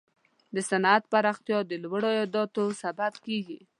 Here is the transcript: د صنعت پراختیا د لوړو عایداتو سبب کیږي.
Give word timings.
د 0.55 0.57
صنعت 0.69 1.03
پراختیا 1.11 1.59
د 1.67 1.71
لوړو 1.83 2.09
عایداتو 2.17 2.63
سبب 2.83 3.13
کیږي. 3.25 3.59